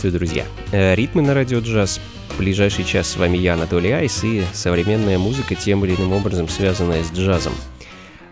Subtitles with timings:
[0.00, 0.46] Приветствую, друзья!
[0.72, 2.00] Э, ритмы на радио джаз.
[2.30, 6.48] В ближайший час с вами я, Анатолий Айс, и современная музыка тем или иным образом
[6.48, 7.52] связанная с джазом.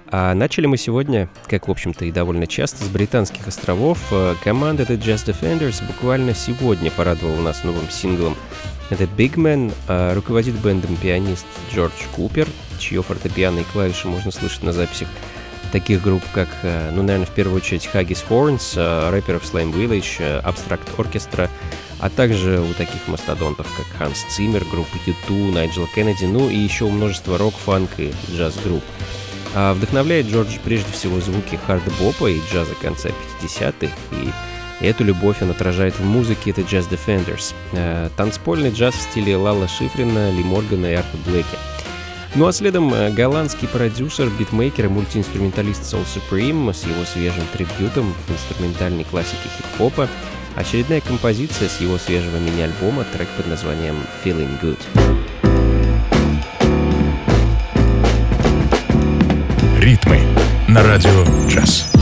[0.06, 3.98] А начали мы сегодня, как, в общем-то, и довольно часто, с британских островов.
[4.12, 8.34] Э, команда The Jazz Defenders буквально сегодня порадовала нас новым синглом
[8.88, 9.70] The Big Man.
[9.88, 12.48] А руководит бендом пианист Джордж Купер,
[12.78, 15.08] чье фортепиано и клавиши можно слышать на записях
[15.68, 20.42] таких групп, как, э, ну, наверное, в первую очередь Haggis Horns, э, рэперов Slime Village,
[20.44, 21.48] Abstract Orchestra,
[22.00, 26.84] а также у таких мастодонтов, как Ханс Циммер, группа U2, Найджел Кеннеди, ну и еще
[26.84, 28.82] у множества рок, фанк и джаз-групп.
[29.54, 33.08] А вдохновляет Джордж прежде всего звуки хард-бопа и джаза конца
[33.40, 34.30] 50-х, и
[34.84, 37.54] эту любовь он отражает в музыке The Jazz Defenders.
[37.72, 41.56] Э, танцпольный джаз в стиле Лала Шифрина, Ли Моргана и Арта Блэки.
[42.34, 48.14] Ну а следом э, голландский продюсер, битмейкер и мультиинструменталист Soul Supreme с его свежим трибютом
[48.28, 50.08] инструментальной классики хип-хопа,
[50.54, 54.78] очередная композиция с его свежего мини-альбома, трек под названием Feeling Good.
[59.80, 60.20] Ритмы
[60.68, 61.97] на радио джаз.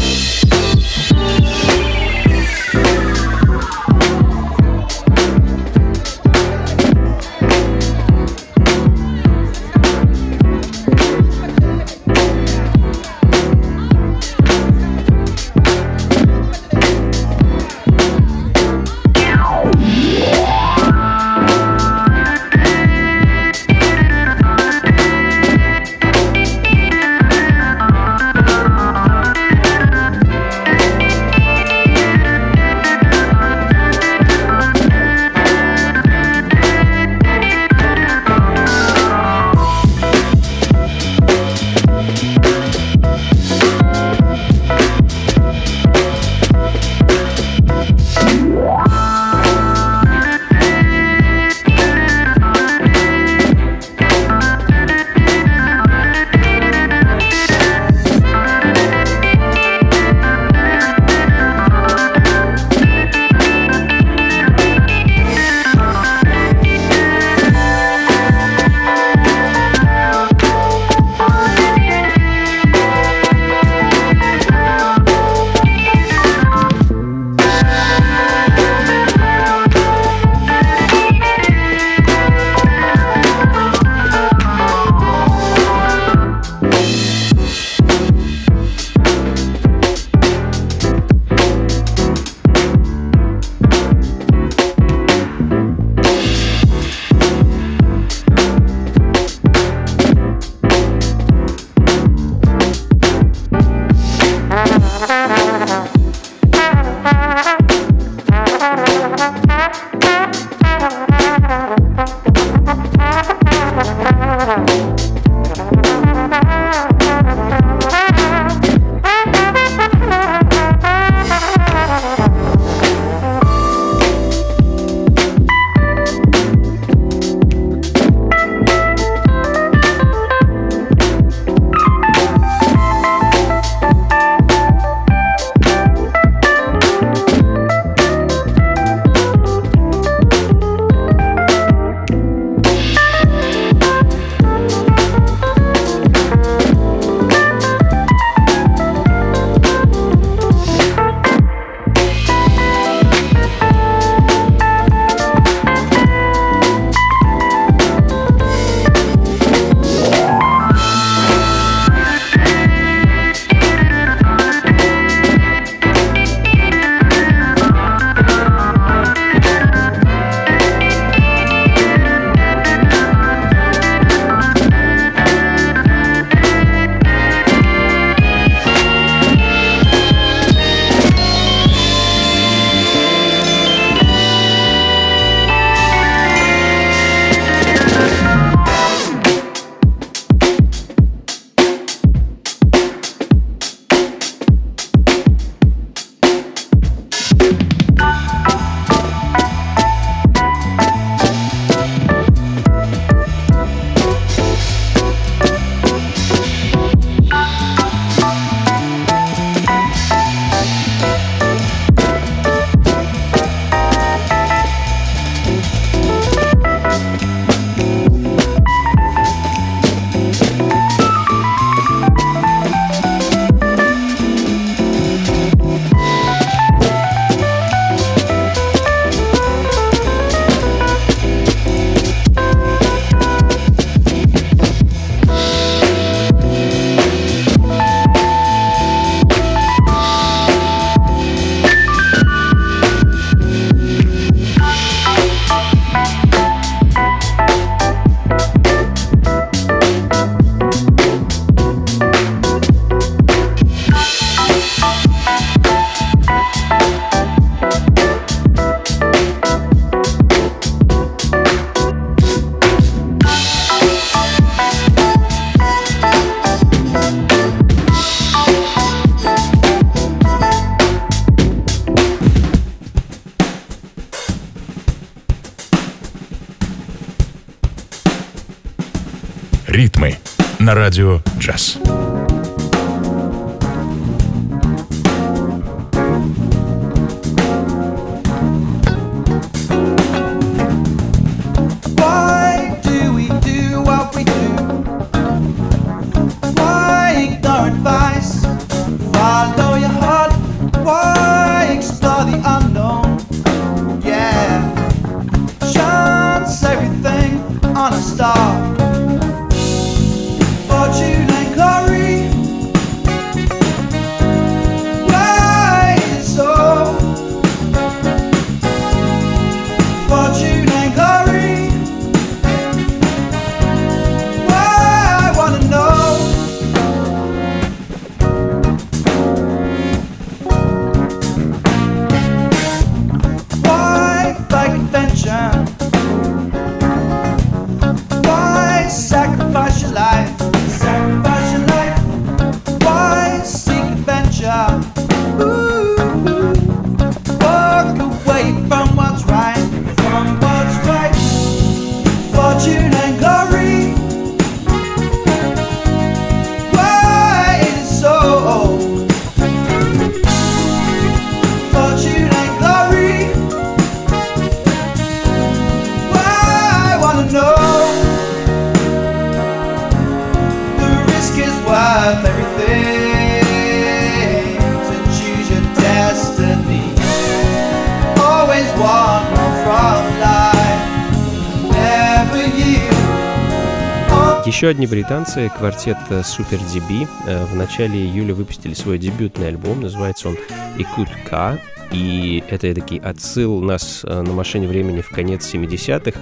[384.56, 389.82] Еще одни британцы, квартет э, Super DB, э, в начале июля выпустили свой дебютный альбом,
[389.82, 390.38] называется он
[390.78, 391.60] «Икут К»,
[391.92, 396.18] и это такой отсыл нас э, на машине времени в конец 70-х,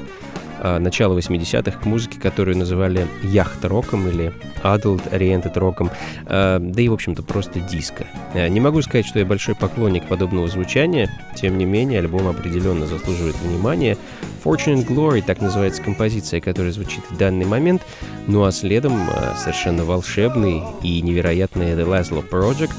[0.65, 5.91] э, начало 80-х к музыке, которую называли яхт-роком или adult-oriented роком,
[6.27, 8.07] э, да и, в общем-то, просто диско.
[8.33, 12.87] Э, Не могу сказать, что я большой поклонник подобного звучания, тем не менее, альбом определенно
[12.87, 13.97] заслуживает внимания.
[14.43, 17.83] Fortune and Glory, так называется композиция, которая звучит в данный момент,
[18.27, 22.73] ну а следом совершенно волшебный и невероятный The Laszlo Project,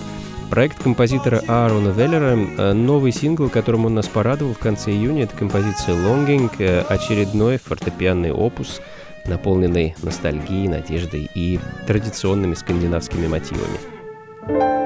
[0.49, 5.35] Проект композитора Аарона Веллера, э, новый сингл, которым он нас порадовал в конце июня, это
[5.35, 8.79] композиция Longing, э, очередной фортепианный опус,
[9.25, 14.84] наполненный ностальгией, надеждой и традиционными скандинавскими мотивами.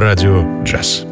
[0.00, 1.09] Радио джаз.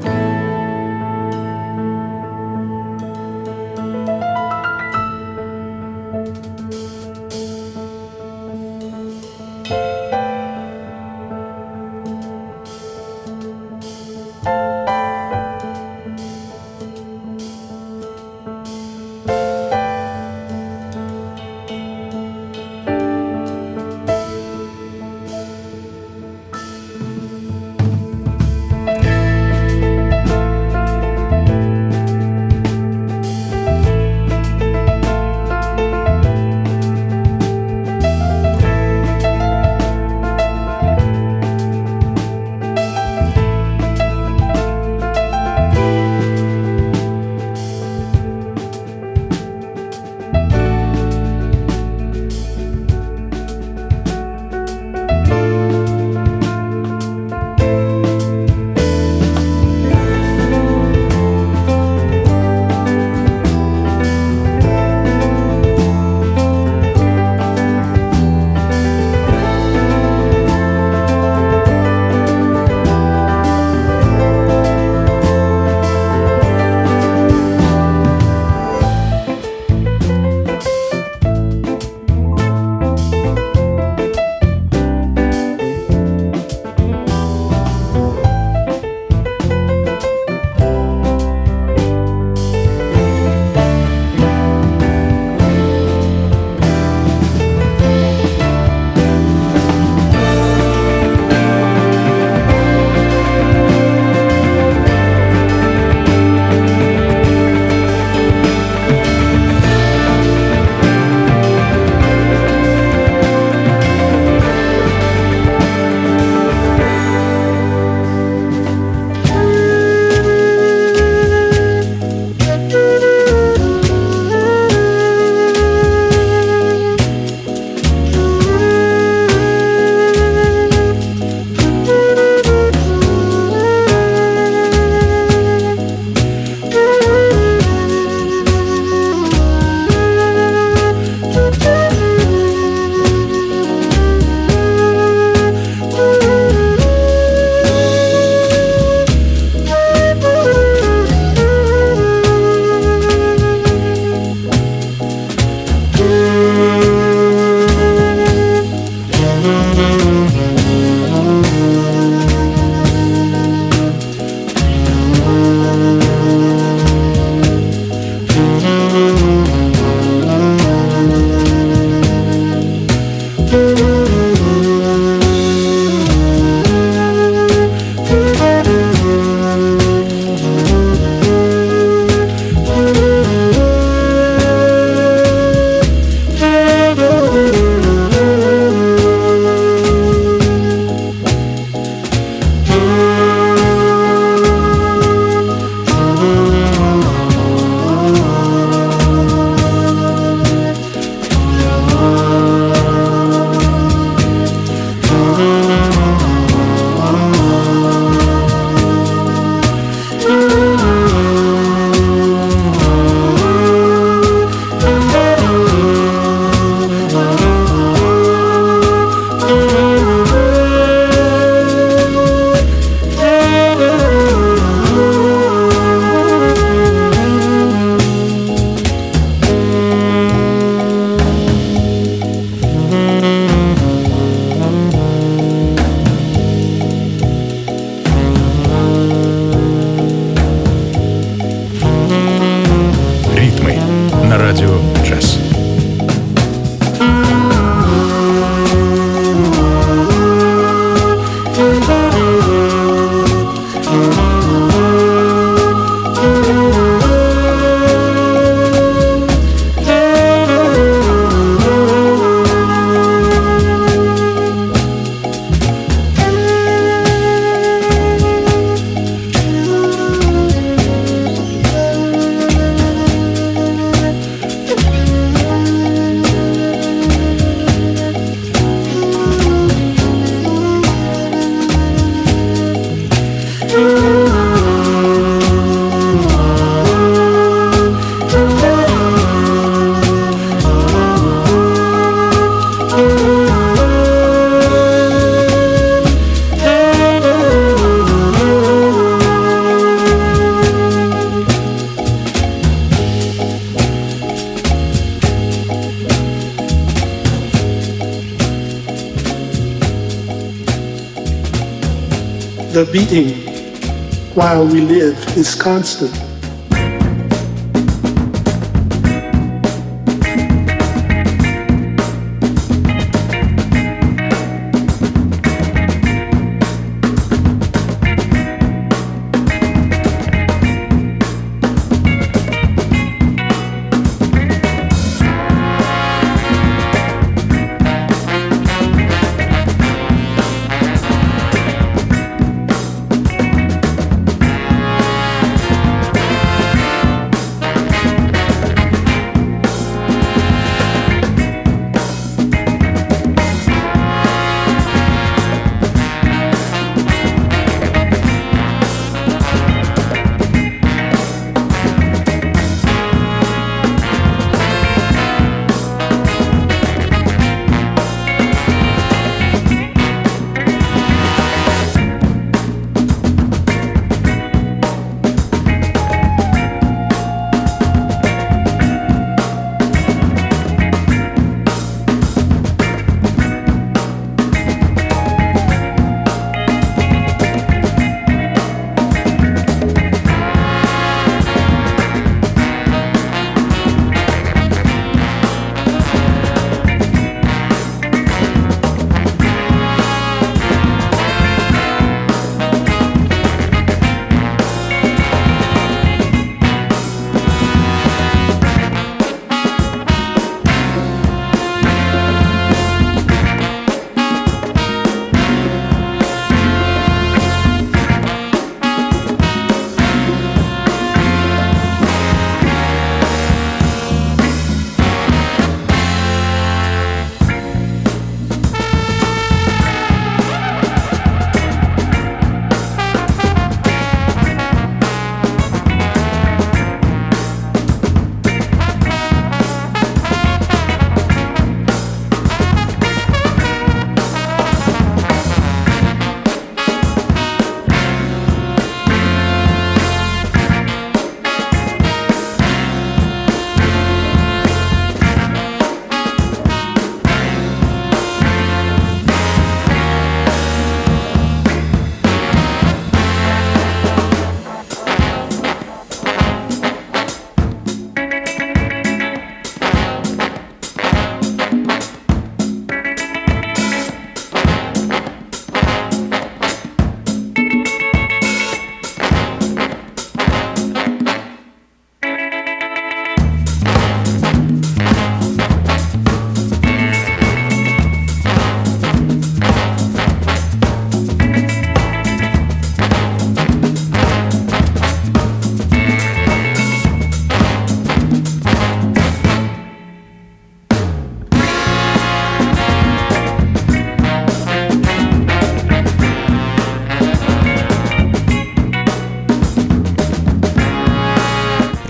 [314.34, 316.27] While we live is constant.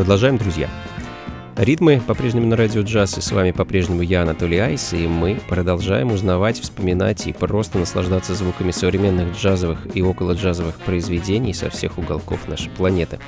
[0.09, 0.71] Продолжаем, друзья.
[1.59, 6.13] Ритмы по-прежнему на радио джаз, и с вами по-прежнему я, Анатолий Айс, и мы продолжаем
[6.13, 12.47] узнавать, вспоминать и просто наслаждаться звуками современных джазовых и около джазовых произведений со всех уголков
[12.47, 13.19] нашей планеты.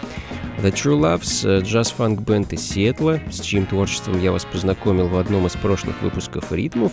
[0.62, 5.48] The True Loves, джаз-фанк бенд из Сиэтла, с чьим творчеством я вас познакомил в одном
[5.48, 6.92] из прошлых выпусков ритмов.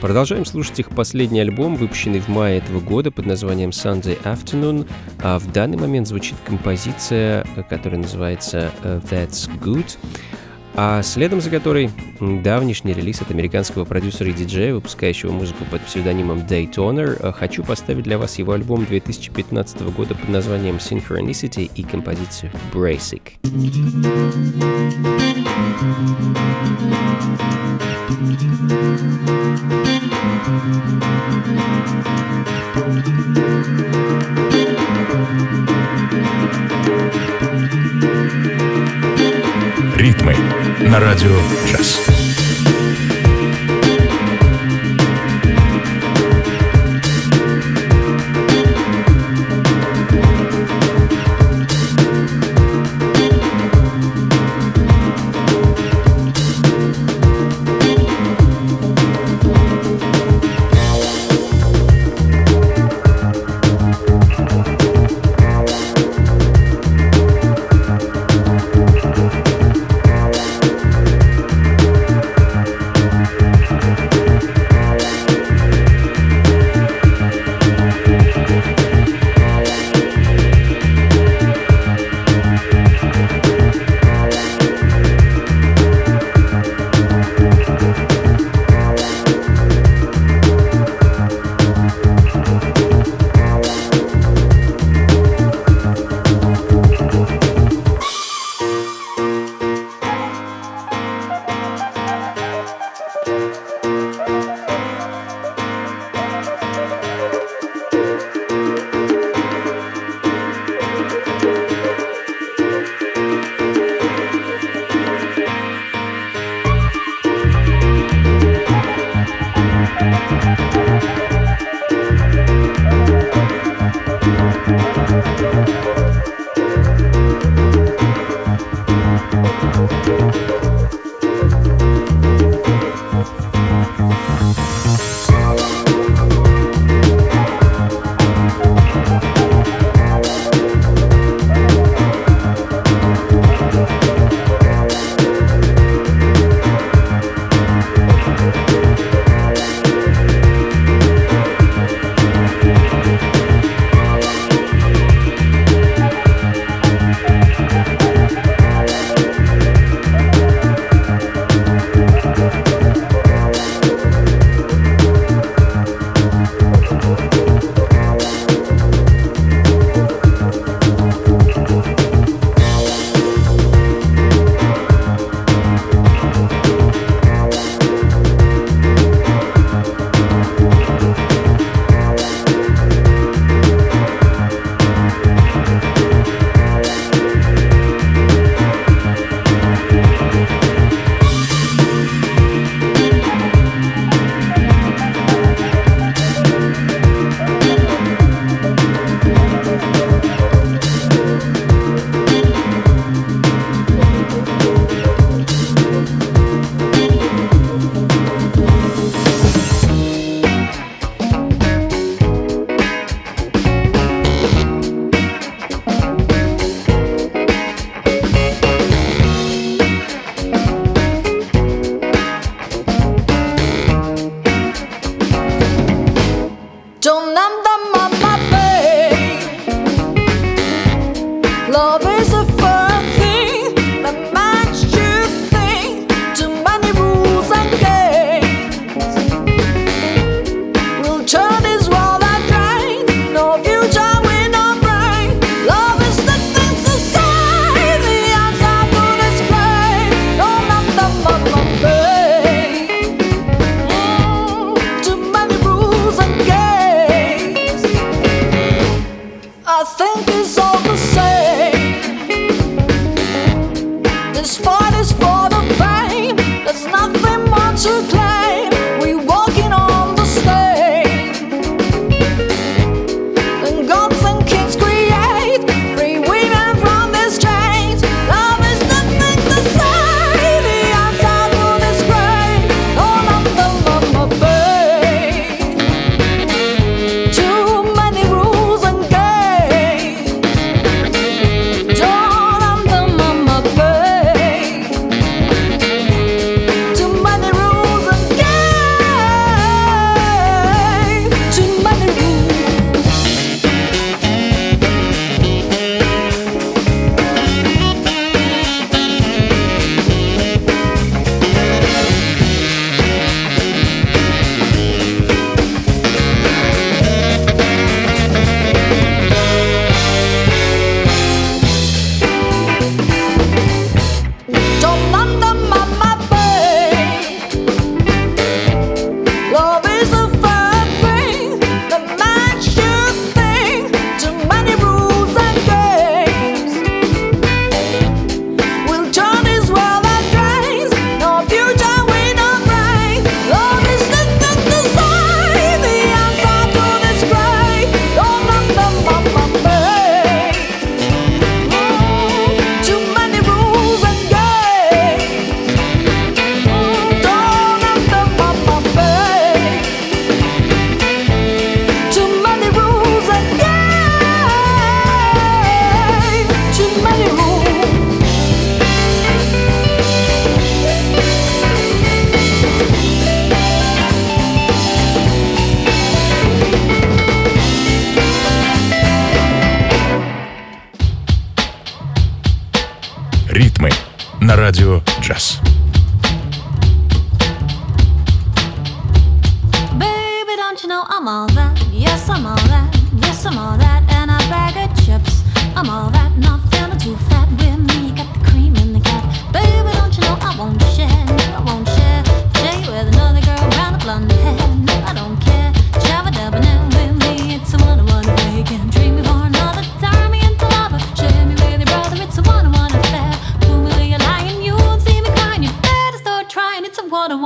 [0.00, 4.88] Продолжаем слушать их последний альбом, выпущенный в мае этого года под названием Sunday Afternoon,
[5.22, 9.98] а в данный момент звучит композиция, которая называется That's Good
[10.82, 11.90] а следом за которой
[12.20, 17.32] давнишний релиз от американского продюсера и диджея, выпускающего музыку под псевдонимом Daytoner.
[17.32, 23.20] Хочу поставить для вас его альбом 2015 года под названием Synchronicity и композицию Brasic.
[28.22, 29.30] Ритмы
[40.88, 42.39] на радио «Джаз».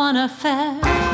[0.05, 1.13] one affair.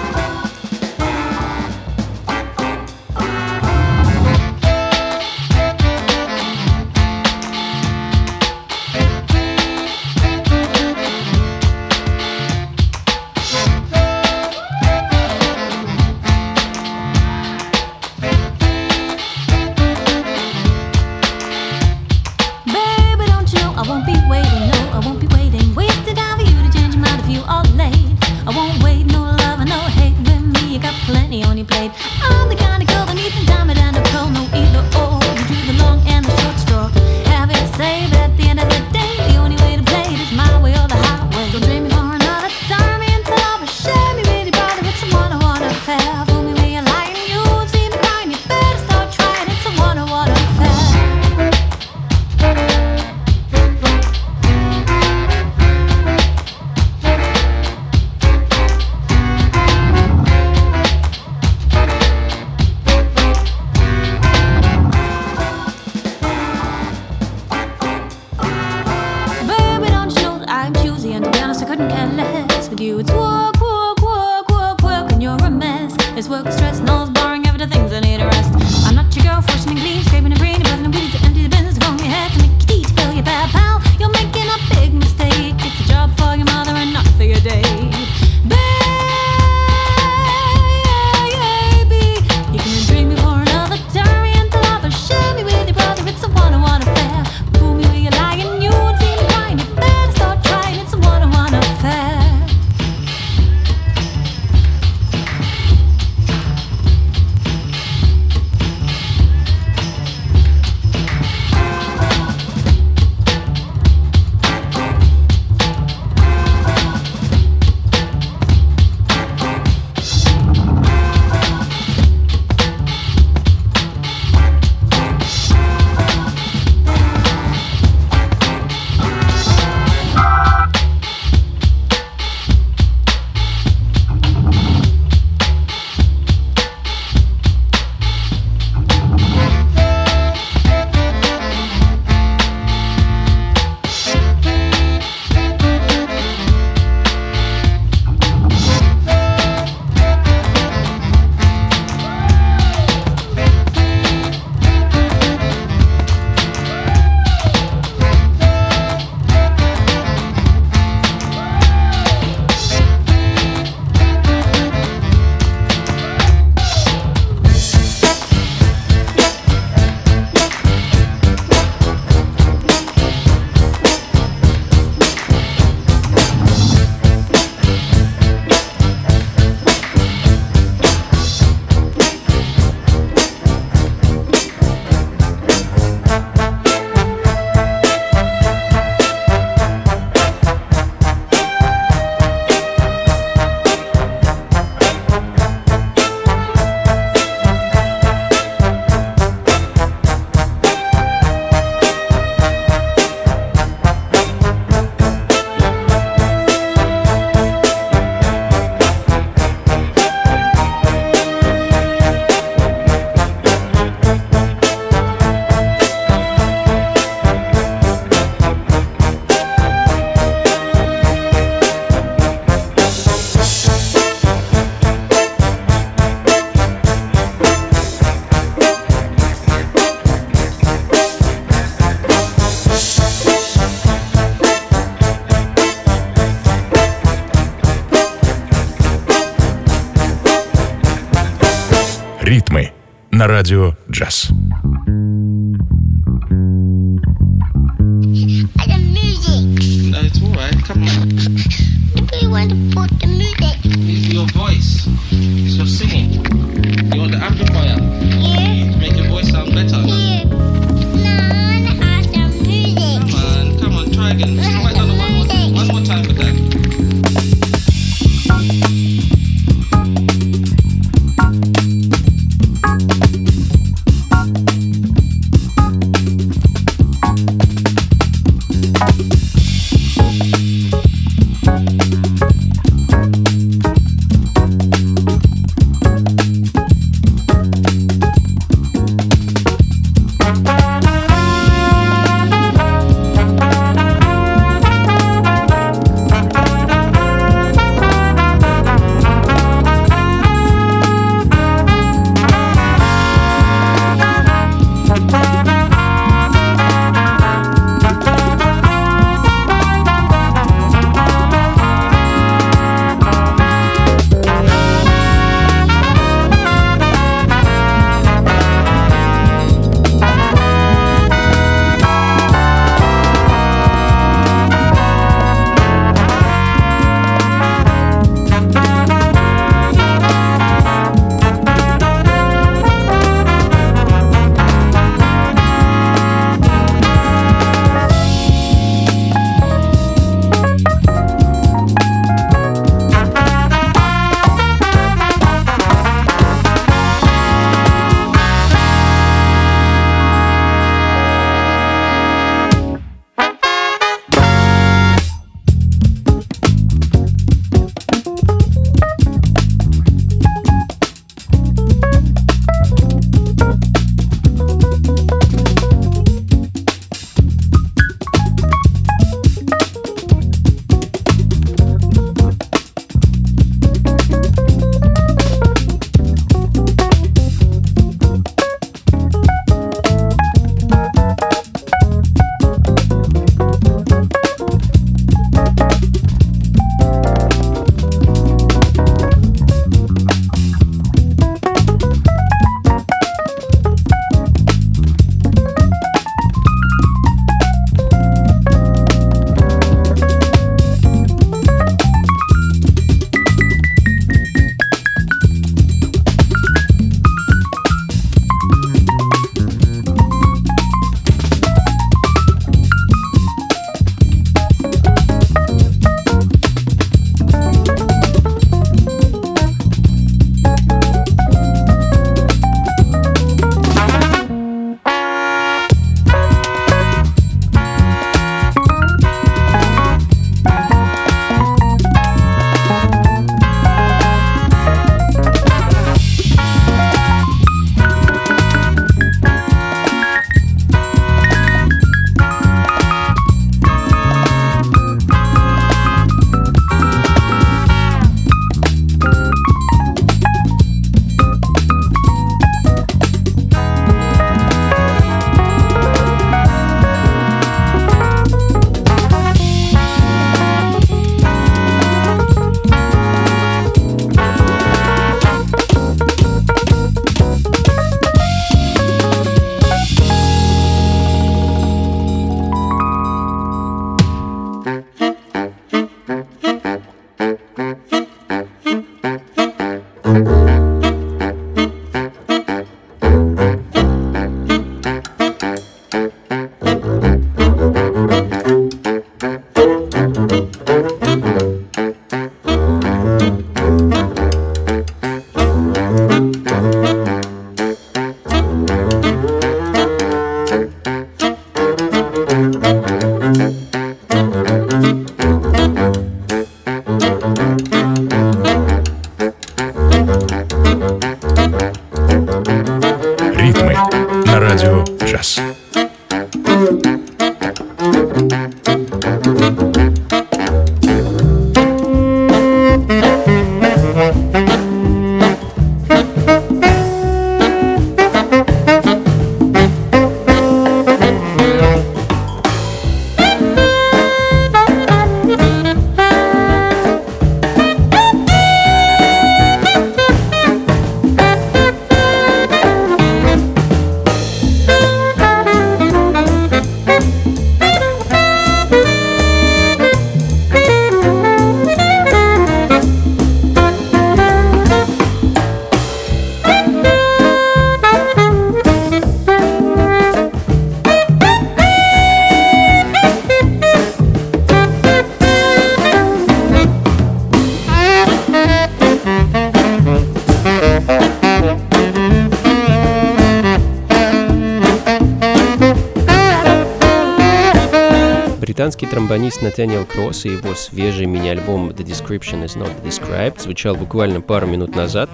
[578.90, 584.48] Тромбонист Натаниэл Кросс и его свежий мини-альбом The Description is Not Described звучал буквально пару
[584.48, 585.08] минут назад.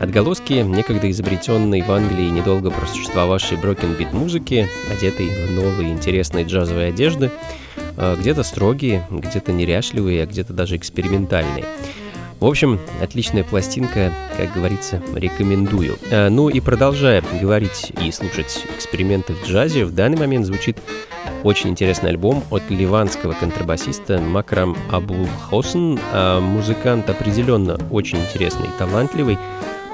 [0.00, 7.30] Отголоски некогда изобретенной в Англии недолго просуществовавшей брокенбит музыки, одетой в новые интересные джазовые одежды,
[7.96, 11.64] э, где-то строгие, где-то неряшливые, а где-то даже экспериментальные.
[12.44, 15.96] В общем, отличная пластинка, как говорится, рекомендую.
[16.10, 20.76] Э, Ну и продолжая говорить и слушать эксперименты в джазе, в данный момент звучит
[21.42, 25.98] очень интересный альбом от ливанского контрабасиста Макрам Абул Хосен.
[26.12, 29.38] А, Музыкант определенно очень интересный и талантливый.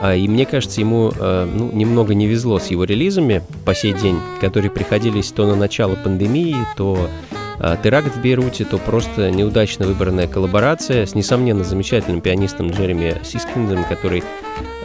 [0.01, 3.93] А, И мне кажется, ему э, ну, немного не везло с его релизами по сей
[3.93, 7.09] день, которые приходились то на начало пандемии, то
[7.83, 14.23] теракт в Бейруте, то просто неудачно выбранная коллаборация с, несомненно, замечательным пианистом Джереми Сискиндом, который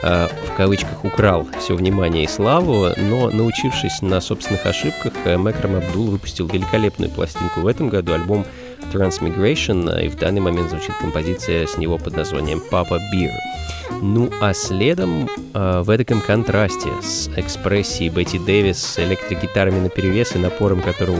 [0.08, 5.78] а, в кавычках украл все внимание и славу, но научившись на собственных ошибках, э, Мэкрам
[5.78, 8.46] Абдул выпустил великолепную пластинку в этом году, альбом
[8.94, 13.32] Transmigration, э, и в данный момент звучит композиция с него под названием Papa Beer.
[14.04, 20.38] Ну а следом э, в этом контрасте с экспрессией Бетти Дэвис, электрогитарами на перевес и
[20.38, 21.20] напором которого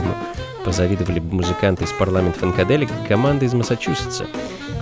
[0.65, 4.25] позавидовали бы музыканты из парламент Фанкаделик, команда из Массачусетса.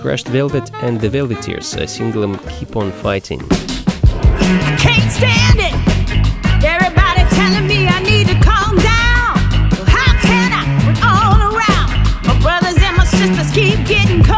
[0.02, 3.42] Crushed Velvet and the Velveteers с синглом Keep On Fighting.
[4.78, 5.74] Can't stand it.
[6.64, 9.36] Everybody telling me I need to calm down.
[9.72, 11.90] Well, how can I when all around
[12.26, 14.33] my brothers and my sisters keep getting cut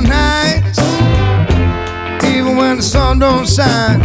[0.00, 0.78] Nice?
[2.24, 4.00] Even when the sun don't shine.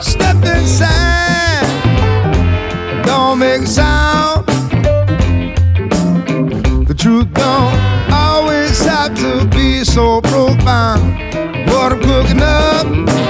[0.00, 1.66] Step inside.
[3.04, 4.46] Don't make a sound.
[6.86, 11.18] The truth don't always have to be so profound.
[11.68, 13.28] What I'm cooking up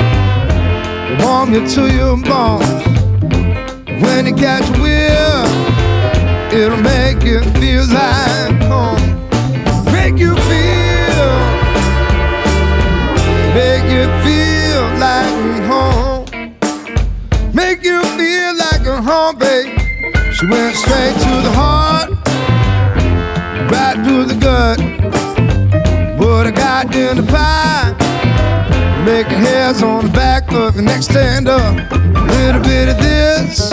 [1.21, 2.67] warm you to your bones.
[4.03, 8.58] When you catch a whiff, it'll make you feel like
[20.39, 22.11] She went straight to the heart,
[23.73, 24.79] right to the gut.
[26.17, 27.91] Put a got in the pie.
[29.05, 31.75] Make your hairs on the back of your neck stand up.
[31.91, 33.73] A little bit of this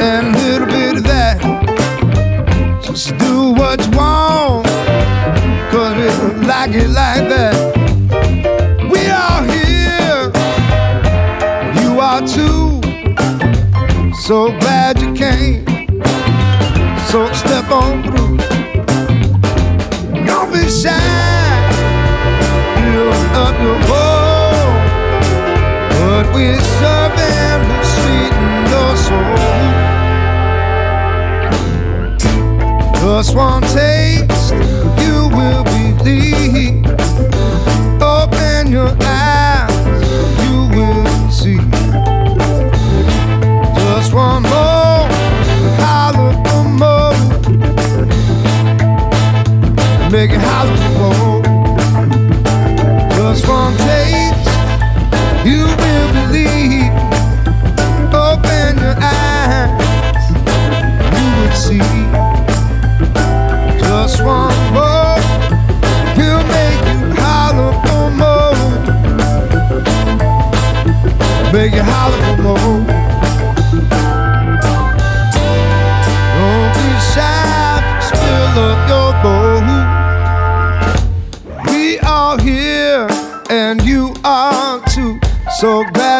[0.00, 1.42] and a little bit of that.
[2.84, 4.64] Just do what you want,
[5.72, 7.57] cause we like it like that.
[14.28, 15.64] So glad you came.
[17.08, 18.36] So step on through.
[20.26, 20.92] Don't be shy.
[22.76, 23.12] Fill
[23.44, 24.68] up your bowl.
[25.96, 29.38] What we're serving will sweeten your soul.
[33.00, 34.52] Just one taste,
[35.00, 36.84] you will believe.
[38.02, 39.07] Open your eyes,
[50.40, 50.87] house.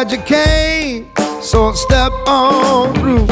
[0.09, 3.27] Glad you came, so step on through.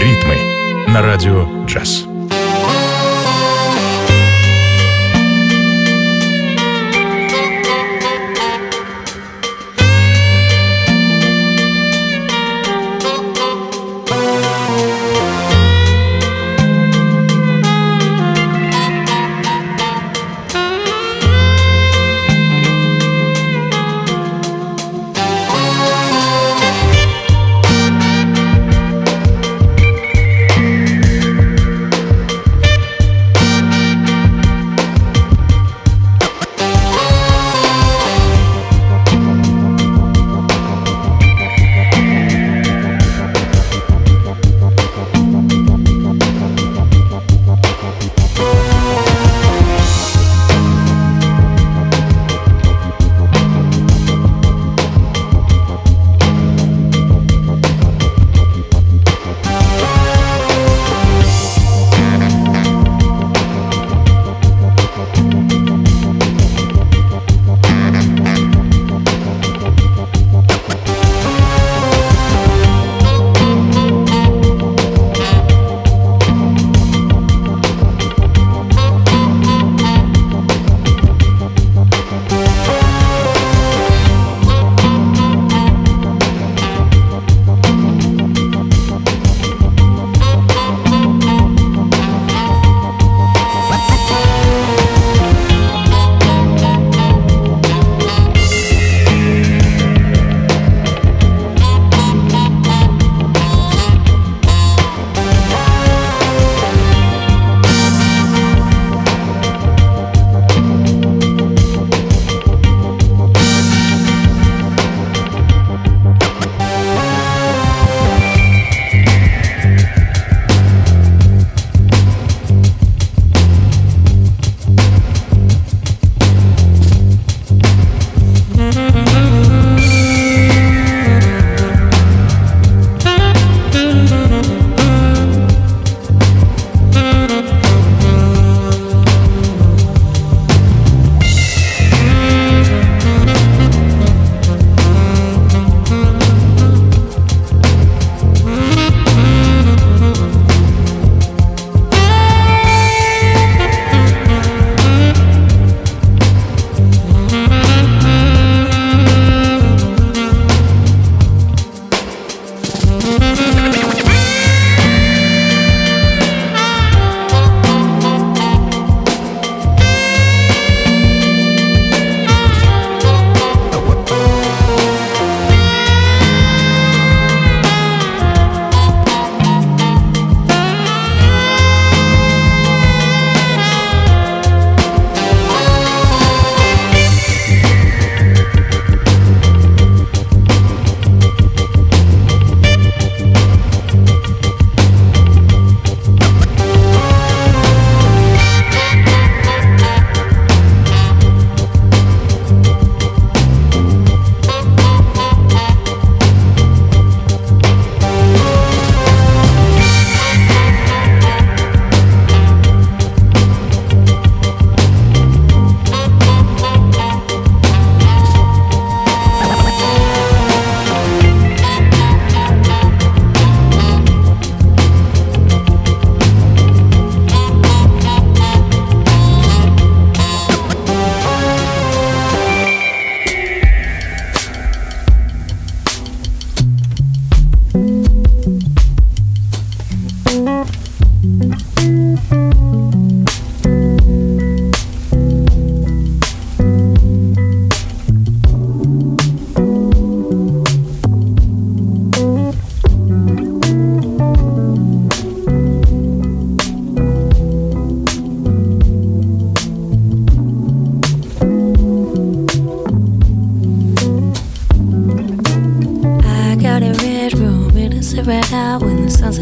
[0.00, 0.36] Ритмы
[0.88, 2.11] на радио джаз.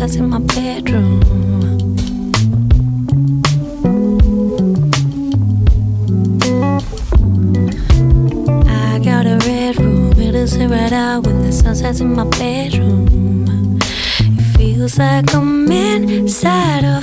[0.01, 1.21] Sunsets in my bedroom.
[8.67, 12.25] I got a red room, it'll sit right out when the sun sets in my
[12.25, 13.79] bedroom.
[14.21, 17.03] It feels like I'm inside a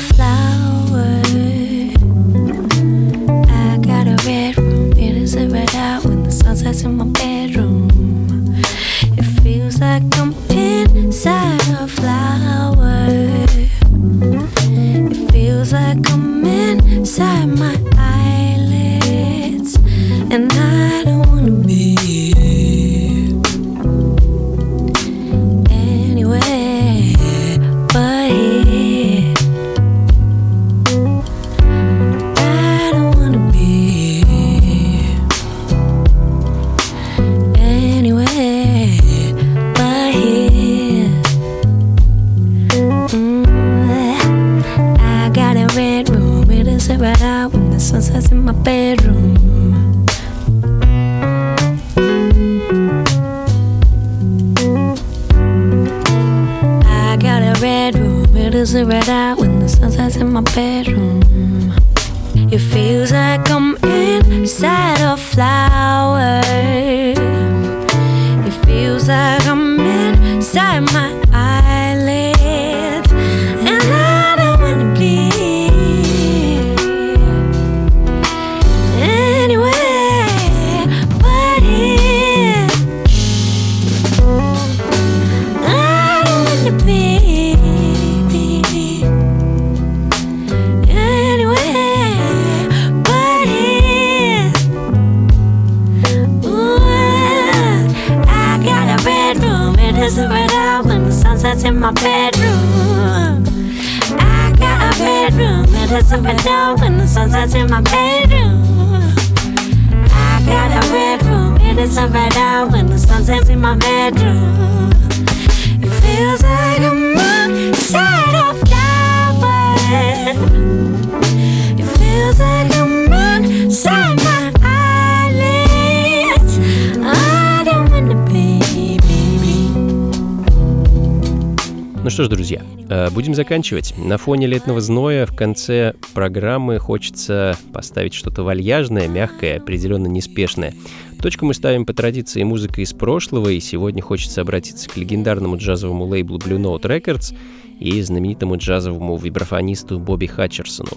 [133.11, 133.93] будем заканчивать.
[133.97, 140.73] На фоне летного зноя в конце программы хочется поставить что-то вальяжное, мягкое, определенно неспешное.
[141.21, 146.05] Точку мы ставим по традиции музыка из прошлого, и сегодня хочется обратиться к легендарному джазовому
[146.05, 147.35] лейблу Blue Note Records
[147.79, 150.91] и знаменитому джазовому вибрафонисту Бобби Хатчерсону.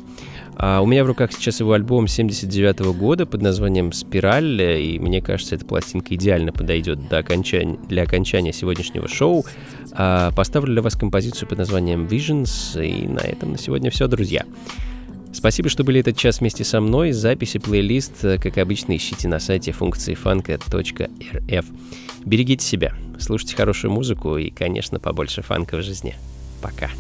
[0.57, 5.23] А у меня в руках сейчас его альбом 79 года под названием «Спираль», и мне
[5.23, 9.45] кажется, эта пластинка идеально подойдет до окончания, для окончания сегодняшнего шоу.
[9.93, 14.45] А поставлю для вас композицию под названием «Visions», и на этом на сегодня все, друзья.
[15.33, 17.13] Спасибо, что были этот час вместе со мной.
[17.13, 21.65] Записи плейлист, как обычно, ищите на сайте функции фанка.рф.
[22.25, 26.17] Берегите себя, слушайте хорошую музыку и, конечно, побольше фанка в жизни.
[26.61, 26.91] para acá.